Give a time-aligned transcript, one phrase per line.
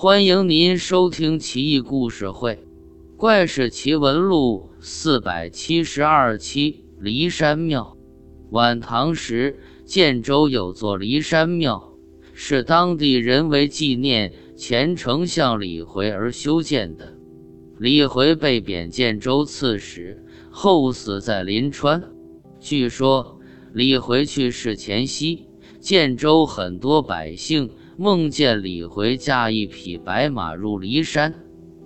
[0.00, 2.52] 欢迎您收听《奇异故事会·
[3.16, 6.84] 怪事奇闻录》四百七十二期。
[7.00, 7.96] 骊山庙。
[8.50, 11.94] 晚唐时，建州有座骊山庙，
[12.32, 17.14] 是当地人为纪念前丞相李回而修建的。
[17.76, 22.04] 李回被贬建州刺史，后死在临川。
[22.60, 23.40] 据说，
[23.72, 25.48] 李回去世前夕，
[25.80, 27.68] 建州很多百姓。
[28.00, 31.34] 梦见李回驾一匹白马入骊山，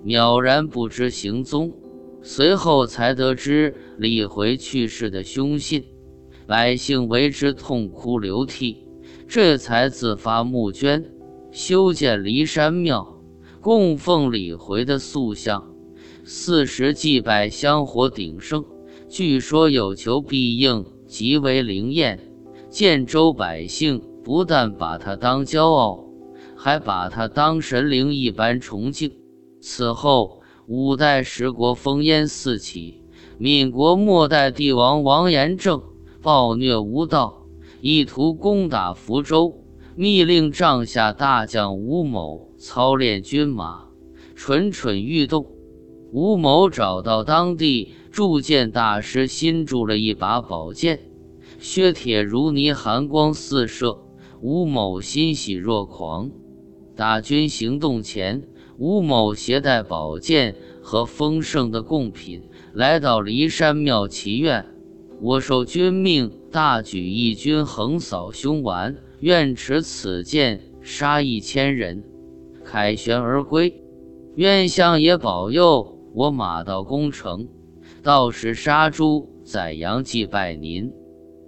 [0.05, 1.73] 渺然不知行踪。
[2.21, 5.83] 随后才得知李回去世的凶信，
[6.47, 8.87] 百姓为之痛哭流涕，
[9.27, 11.03] 这才自发募捐，
[11.51, 13.19] 修建骊山庙，
[13.63, 15.75] 供奉李回的塑像。
[16.25, 18.63] 四时祭拜香火鼎盛，
[19.09, 22.21] 据说有求必应，极为灵验。
[22.69, 24.03] 建州百姓。
[24.25, 26.12] 不但把他当骄傲，
[26.65, 29.11] 还把他当神灵一般崇敬。
[29.61, 33.03] 此后，五代十国烽烟四起，
[33.37, 35.83] 闽国末代帝王王延政
[36.23, 37.49] 暴虐无道，
[37.81, 39.65] 意图攻打福州，
[39.97, 43.89] 密令帐下大将吴某操练军马，
[44.37, 45.45] 蠢蠢欲动。
[46.13, 51.01] 吴某找到当地铸剑大师，新铸了一把宝剑，
[51.59, 53.99] 削铁如泥，寒光四射。
[54.41, 56.31] 吴某欣喜若狂。
[57.03, 58.45] 大军行动前，
[58.79, 62.45] 吴某携带宝剑和丰盛的贡品
[62.75, 64.65] 来到骊山庙祈愿
[65.21, 72.05] ：“我受君命，大举义军横扫凶顽，愿持此剑杀一千人，
[72.65, 73.83] 凯旋而归。
[74.37, 77.49] 愿相爷保佑我马到功成，
[78.01, 80.93] 到时杀猪宰羊祭拜您。”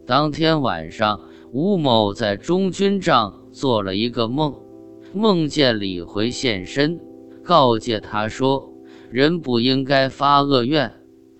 [0.04, 1.20] 当天晚上。
[1.52, 4.52] 吴某在中军帐做了一个梦，
[5.14, 7.00] 梦见李逵现身，
[7.44, 8.72] 告诫他说
[9.12, 10.92] ：“人不应该发恶愿。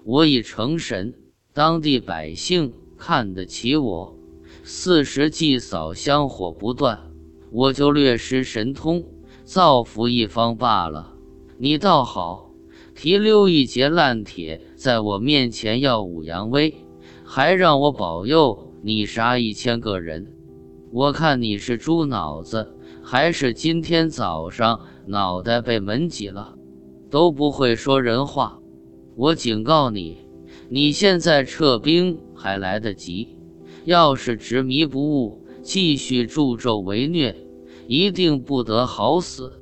[0.05, 1.13] 我已成神，
[1.53, 4.17] 当地百姓看得起我，
[4.63, 7.01] 四时祭扫香火不断，
[7.51, 9.05] 我就略施神通，
[9.43, 11.13] 造福一方罢了。
[11.59, 12.51] 你倒好，
[12.95, 16.73] 提溜一截烂铁在我面前耀武扬威，
[17.25, 20.27] 还让我保佑。”你杀一千个人，
[20.93, 22.74] 我看你是猪脑子，
[23.07, 26.55] 还是今天早上脑袋被门挤了，
[27.11, 28.59] 都不会说人话。
[29.15, 30.17] 我警告你，
[30.71, 33.37] 你现在撤兵还来得及。
[33.85, 37.37] 要是执迷不悟，继续助纣为虐，
[37.87, 39.61] 一定不得好死。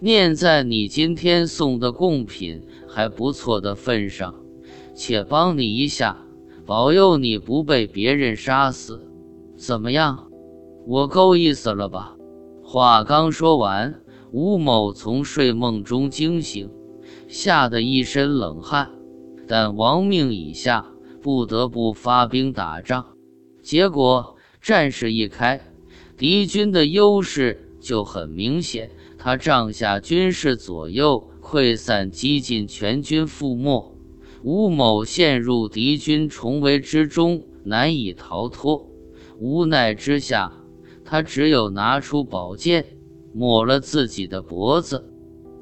[0.00, 4.34] 念在你今天送的贡品还不错的份上，
[4.94, 6.24] 且帮你一下。
[6.64, 9.06] 保佑你不被别人杀死，
[9.56, 10.28] 怎么样？
[10.86, 12.17] 我够意思了吧？
[12.70, 16.68] 话刚说完，吴某从睡梦中惊醒，
[17.26, 18.90] 吓得一身冷汗。
[19.46, 20.84] 但亡命已下，
[21.22, 23.06] 不得不发兵打仗。
[23.62, 25.62] 结果战事一开，
[26.18, 28.90] 敌军的优势就很明显。
[29.16, 33.96] 他帐下军士左右溃散，几近全军覆没。
[34.42, 38.86] 吴某陷入敌军重围之中，难以逃脱。
[39.38, 40.52] 无奈之下，
[41.10, 42.84] 他只有拿出宝剑，
[43.32, 45.10] 抹了自己的脖子。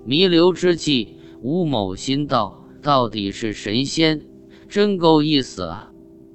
[0.04, 4.26] 弥留之际，吴某心道：“到底是神仙，
[4.68, 5.92] 真够意思啊！”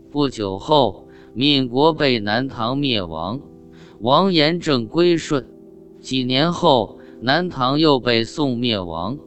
[0.10, 3.42] 不久后，闽国被南唐灭亡，
[4.00, 5.46] 王延政归顺。
[6.00, 9.20] 几年后，南唐又被宋灭亡。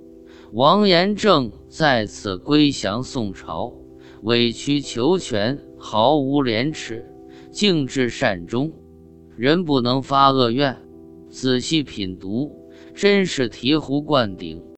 [0.53, 3.75] 王延政再次归降宋朝，
[4.23, 7.05] 委曲求全，毫无廉耻，
[7.51, 8.73] 敬至善终。
[9.37, 10.77] 人不能发恶愿，
[11.29, 12.51] 仔细品读，
[12.95, 14.63] 真是醍醐灌顶。